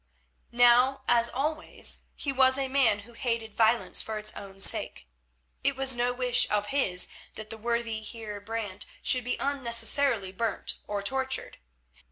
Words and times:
Now, 0.51 1.03
as 1.07 1.29
always, 1.29 2.05
he 2.15 2.31
was 2.31 2.57
a 2.57 2.67
man 2.67 3.01
who 3.01 3.13
hated 3.13 3.53
violence 3.53 4.01
for 4.01 4.17
its 4.17 4.31
own 4.35 4.59
sake. 4.59 5.07
It 5.63 5.75
was 5.75 5.93
no 5.95 6.11
wish 6.11 6.49
of 6.49 6.69
his 6.73 7.07
that 7.35 7.51
the 7.51 7.57
worthy 7.59 8.01
Heer 8.01 8.41
Brant 8.41 8.87
should 9.03 9.23
be 9.23 9.37
unnecessarily 9.39 10.31
burnt 10.31 10.73
or 10.87 11.03
tortured. 11.03 11.59